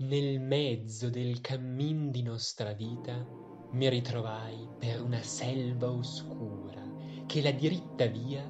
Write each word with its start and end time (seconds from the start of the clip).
Nel 0.00 0.40
mezzo 0.40 1.10
del 1.10 1.40
cammin 1.40 2.12
di 2.12 2.22
nostra 2.22 2.72
vita 2.72 3.26
mi 3.72 3.88
ritrovai 3.88 4.68
per 4.78 5.02
una 5.02 5.20
selva 5.22 5.90
oscura 5.90 6.80
che 7.26 7.42
la 7.42 7.50
diritta 7.50 8.06
via 8.06 8.48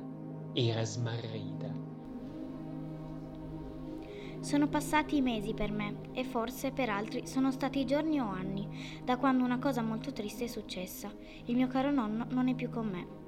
era 0.53 0.85
smarrita. 0.85 1.75
Sono 4.41 4.69
passati 4.69 5.23
mesi 5.23 5.55
per 5.55 5.73
me 5.73 6.11
e 6.13 6.23
forse 6.25 6.71
per 6.71 6.91
altri 6.91 7.27
sono 7.27 7.51
stati 7.51 7.87
giorni 7.87 8.21
o 8.21 8.27
anni 8.27 9.01
da 9.03 9.17
quando 9.17 9.43
una 9.43 9.59
cosa 9.59 9.81
molto 9.81 10.13
triste 10.13 10.45
è 10.45 10.49
successa. 10.49 11.11
Il 11.47 11.57
mio 11.57 11.67
caro 11.67 11.91
nonno 11.91 12.27
non 12.29 12.49
è 12.49 12.55
più 12.55 12.69
con 12.69 12.89
me. 12.89 13.28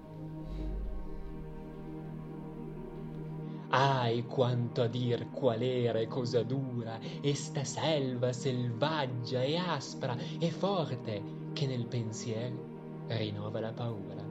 Ahi, 3.72 4.24
quanto 4.26 4.82
a 4.82 4.88
dir 4.88 5.30
qual 5.30 5.62
era 5.62 6.00
e 6.00 6.08
cosa 6.08 6.42
dura, 6.42 6.98
esta 7.20 7.62
selva 7.62 8.32
selvaggia 8.32 9.42
e 9.42 9.56
aspra 9.56 10.16
e 10.40 10.50
forte, 10.50 11.22
che 11.52 11.66
nel 11.66 11.86
pensiero 11.86 13.06
rinnova 13.06 13.60
la 13.60 13.72
paura. 13.72 14.28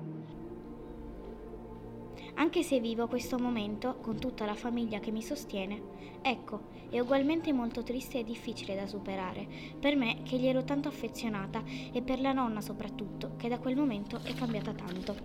Anche 2.35 2.63
se 2.63 2.81
vivo 2.81 3.07
questo 3.07 3.37
momento 3.40 3.98
con 4.01 4.20
tutta 4.20 4.46
la 4.46 4.55
famiglia 4.55 4.99
che 4.99 5.12
mi 5.12 5.21
sostiene, 5.21 5.81
ecco, 6.21 6.63
è 6.90 6.99
ugualmente 6.99 7.53
molto 7.53 7.81
triste 7.81 8.20
e 8.20 8.24
difficile 8.26 8.76
da 8.76 8.87
superare, 8.87 9.48
per 9.79 9.96
me 9.96 10.21
che 10.24 10.37
gli 10.37 10.48
ero 10.48 10.65
tanto 10.65 10.90
affezionata 10.90 11.63
e 11.93 12.01
per 12.01 12.20
la 12.20 12.34
nonna 12.34 12.59
soprattutto, 12.59 13.35
che 13.37 13.48
da 13.48 13.59
quel 13.59 13.77
momento 13.77 14.20
è 14.21 14.34
cambiata 14.34 14.74
tanto. 14.74 15.15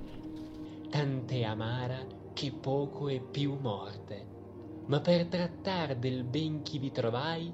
Tant'è 0.88 1.42
amara 1.42 2.22
che 2.34 2.52
poco 2.52 3.08
è 3.08 3.20
più 3.20 3.56
morte. 3.60 4.26
Ma 4.86 5.00
per 5.00 5.26
trattar 5.26 5.96
del 5.96 6.24
ben 6.24 6.62
chi 6.62 6.78
vi 6.78 6.90
trovai, 6.90 7.52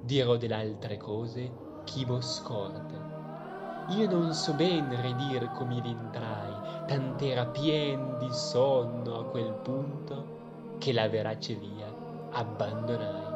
dirò 0.00 0.36
dell'altre 0.36 0.96
cose 0.96 1.52
chi 1.84 2.04
vo 2.04 2.20
scorte. 2.20 3.12
Io 3.90 4.10
non 4.10 4.32
so 4.32 4.54
ben 4.54 5.00
ridir 5.00 5.52
come 5.52 5.80
v'entrai, 5.80 6.86
tant'era 6.86 7.46
pien 7.46 8.16
di 8.18 8.32
sonno 8.32 9.20
a 9.20 9.24
quel 9.26 9.52
punto 9.62 10.76
che 10.78 10.92
la 10.92 11.08
verace 11.08 11.54
via 11.54 11.94
abbandonai. 12.30 13.32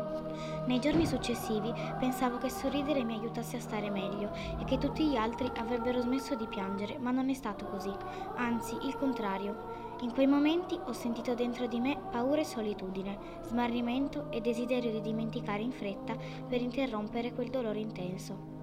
Nei 0.67 0.81
giorni 0.81 1.07
successivi 1.07 1.73
pensavo 1.99 2.39
che 2.39 2.51
sorridere 2.51 3.05
mi 3.05 3.15
aiutasse 3.15 3.57
a 3.57 3.61
stare 3.61 3.91
meglio 3.91 4.31
e 4.59 4.65
che 4.65 4.79
tutti 4.79 5.09
gli 5.09 5.17
altri 5.17 5.51
avrebbero 5.57 6.01
smesso 6.01 6.35
di 6.35 6.47
piangere, 6.47 6.99
ma 6.99 7.11
non 7.11 7.29
è 7.29 7.35
stato 7.35 7.67
così, 7.67 7.93
anzi 8.37 8.77
il 8.87 8.97
contrario. 8.97 9.87
In 10.01 10.13
quei 10.13 10.29
momenti 10.29 10.79
ho 10.85 10.93
sentito 10.93 11.35
dentro 11.35 11.67
di 11.67 11.81
me 11.81 11.99
paura 12.13 12.41
e 12.41 12.45
solitudine, 12.45 13.19
smarrimento 13.43 14.31
e 14.31 14.41
desiderio 14.41 14.93
di 14.93 15.01
dimenticare 15.01 15.61
in 15.61 15.73
fretta 15.73 16.17
per 16.49 16.61
interrompere 16.61 17.33
quel 17.33 17.51
dolore 17.51 17.81
intenso. 17.81 18.57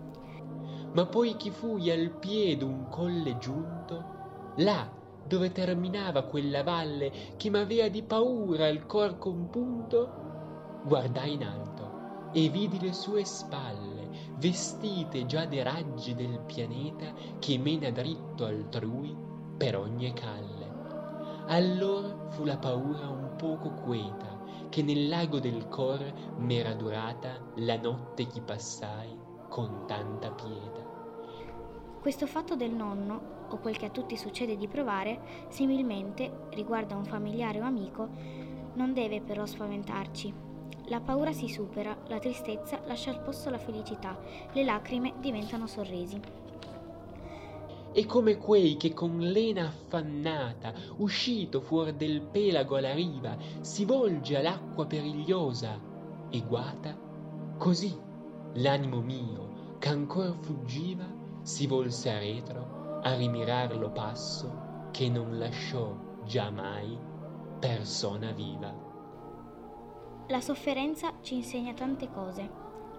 Ma 0.93 1.05
poi 1.05 1.35
chi 1.35 1.49
fui 1.49 1.91
al 1.91 2.11
piede 2.11 2.63
un 2.63 2.87
colle 2.87 3.37
giunto, 3.37 4.53
là 4.57 4.89
dove 5.27 5.51
terminava 5.51 6.23
quella 6.23 6.63
valle 6.63 7.11
che 7.35 7.49
m'avea 7.49 7.89
di 7.89 8.01
paura 8.01 8.69
il 8.69 8.85
cor 8.85 9.17
compunto, 9.17 10.79
guardai 10.85 11.33
in 11.33 11.43
alto 11.43 12.29
e 12.31 12.47
vidi 12.47 12.79
le 12.79 12.93
sue 12.93 13.25
spalle, 13.25 14.07
vestite 14.37 15.25
già 15.25 15.45
dei 15.45 15.63
raggi 15.63 16.15
del 16.15 16.39
pianeta 16.45 17.11
che 17.39 17.57
mena 17.57 17.89
dritto 17.89 18.45
altrui 18.45 19.13
per 19.57 19.77
ogni 19.77 20.13
calle. 20.13 20.54
Allora 21.47 22.29
fu 22.29 22.43
la 22.43 22.57
paura 22.57 23.07
un 23.07 23.35
poco 23.37 23.69
queta, 23.69 24.41
che 24.69 24.81
nel 24.81 25.07
lago 25.07 25.39
del 25.39 25.67
cor 25.67 26.01
m'era 26.37 26.73
durata 26.73 27.39
la 27.57 27.77
notte 27.77 28.25
che 28.25 28.41
passai 28.41 29.15
con 29.47 29.83
tanta 29.85 30.31
pietà. 30.31 30.83
Questo 32.01 32.25
fatto 32.25 32.55
del 32.55 32.71
nonno, 32.71 33.45
o 33.49 33.57
quel 33.57 33.77
che 33.77 33.85
a 33.85 33.91
tutti 33.91 34.17
succede 34.17 34.57
di 34.57 34.67
provare, 34.67 35.45
similmente 35.49 36.47
riguarda 36.49 36.95
un 36.95 37.05
familiare 37.05 37.61
o 37.61 37.63
amico, 37.63 38.07
non 38.73 38.93
deve 38.93 39.21
però 39.21 39.45
spaventarci. 39.45 40.33
La 40.85 40.99
paura 40.99 41.31
si 41.31 41.47
supera, 41.47 41.95
la 42.07 42.17
tristezza 42.17 42.79
lascia 42.85 43.11
al 43.11 43.21
posto 43.21 43.51
la 43.51 43.59
felicità, 43.59 44.17
le 44.51 44.63
lacrime 44.63 45.13
diventano 45.19 45.67
sorrisi 45.67 46.19
e 47.97 48.05
come 48.05 48.37
quei 48.37 48.75
che 48.75 48.93
con 48.93 49.19
lena 49.19 49.67
affannata, 49.67 50.73
uscito 50.97 51.61
fuor 51.61 51.93
del 51.93 52.19
pelago 52.19 52.75
alla 52.75 52.93
riva, 52.93 53.37
si 53.61 53.85
volge 53.85 54.35
all'acqua 54.35 54.85
perigliosa 54.85 55.79
e 56.29 56.41
guata, 56.41 56.93
così 57.57 57.97
l'animo 58.55 58.99
mio, 58.99 59.77
ch'ancor 59.79 60.35
fuggiva, 60.41 61.05
si 61.41 61.67
volse 61.67 62.11
a 62.11 62.19
retro 62.19 62.99
a 63.01 63.15
rimirar 63.15 63.73
lo 63.77 63.89
passo 63.91 64.89
che 64.91 65.07
non 65.07 65.37
lasciò 65.37 65.95
già 66.25 66.49
mai 66.49 66.97
persona 67.59 68.31
viva. 68.31 68.75
La 70.27 70.41
sofferenza 70.41 71.13
ci 71.21 71.35
insegna 71.35 71.73
tante 71.73 72.09
cose, 72.11 72.49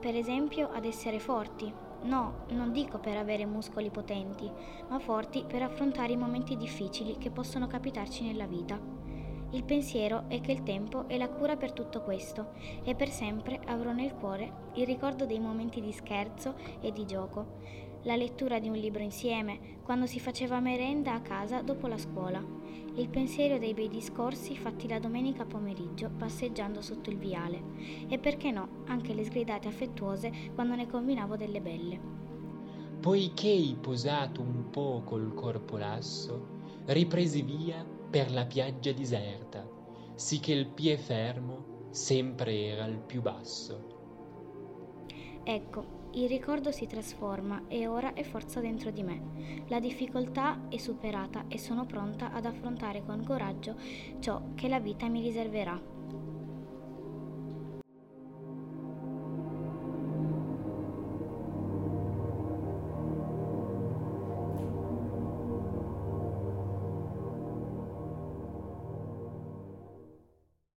per 0.01 0.15
esempio 0.15 0.71
ad 0.71 0.87
essere 0.87 1.19
forti, 1.19 1.85
No, 2.03 2.45
non 2.51 2.73
dico 2.73 2.99
per 2.99 3.17
avere 3.17 3.47
muscoli 3.47 3.91
potenti, 3.91 4.51
ma 4.89 4.99
forti 4.99 5.45
per 5.47 5.63
affrontare 5.63 6.13
i 6.13 6.17
momenti 6.17 6.57
difficili 6.57 7.17
che 7.19 7.31
possono 7.31 7.67
capitarci 7.67 8.25
nella 8.25 8.47
vita. 8.47 8.79
Il 9.51 9.65
pensiero 9.65 10.25
è 10.29 10.41
che 10.41 10.53
il 10.53 10.63
tempo 10.63 11.09
è 11.09 11.17
la 11.17 11.29
cura 11.29 11.57
per 11.57 11.73
tutto 11.73 12.03
questo 12.03 12.53
e 12.83 12.95
per 12.95 13.09
sempre 13.09 13.61
avrò 13.67 13.93
nel 13.93 14.15
cuore 14.15 14.71
il 14.75 14.87
ricordo 14.87 15.25
dei 15.25 15.39
momenti 15.39 15.81
di 15.81 15.93
scherzo 15.93 16.55
e 16.81 16.93
di 16.93 17.07
gioco, 17.07 17.59
la 18.07 18.15
lettura 18.15 18.61
di 18.61 18.69
un 18.69 18.77
libro 18.77 19.03
insieme, 19.03 19.79
quando 19.83 20.07
si 20.07 20.21
faceva 20.21 20.61
merenda 20.61 21.13
a 21.13 21.21
casa 21.21 21.61
dopo 21.61 21.89
la 21.89 21.99
scuola, 21.99 22.43
il 22.95 23.09
pensiero 23.09 23.59
dei 23.59 23.75
bei 23.75 23.89
discorsi 23.89 24.57
fatti 24.57 24.87
la 24.87 25.01
domenica 25.01 25.45
pomeriggio 25.45 26.09
passeggiando 26.17 26.81
sotto 26.81 27.11
il 27.11 27.19
viale 27.19 27.61
e 28.09 28.19
perché 28.19 28.53
no, 28.53 28.85
anche 28.87 29.13
le 29.13 29.25
sgridate 29.25 29.67
affettuose 29.67 30.33
quando 30.55 30.77
ne 30.77 30.87
combinavo 30.87 31.37
delle 31.37 31.61
belle. 31.61 32.01
Poiché 33.01 33.77
posato 33.81 34.41
un 34.41 34.71
po' 34.71 35.03
col 35.05 35.35
corpo 35.35 35.77
lasso, 35.77 36.47
ripresi 36.87 37.43
via 37.43 37.85
per 38.09 38.31
la 38.31 38.47
piaggia 38.47 38.93
deserta, 38.93 39.69
sì 40.15 40.39
che 40.39 40.53
il 40.53 40.69
pie 40.69 40.97
fermo 40.97 41.89
sempre 41.91 42.67
era 42.67 42.85
il 42.87 42.99
più 42.99 43.21
basso. 43.21 43.95
Ecco, 45.43 45.96
il 46.17 46.29
ricordo 46.29 46.73
si 46.73 46.87
trasforma 46.87 47.65
e 47.69 47.87
ora 47.87 48.15
è 48.15 48.23
forza 48.23 48.61
dentro 48.61 48.91
di 48.91 49.03
me. 49.03 49.65
La 49.69 49.81
difficoltà 49.81 50.63
è 50.71 50.79
superata 50.79 51.45
e 51.49 51.59
sono 51.59 51.85
pronta 51.85 52.33
ad 52.33 52.47
affrontare 52.47 53.05
con 53.05 53.23
coraggio 53.23 53.77
ciò 54.19 54.43
che 54.55 54.69
la 54.69 54.81
vita 54.81 55.09
mi 55.09 55.21
riserverà. 55.21 55.96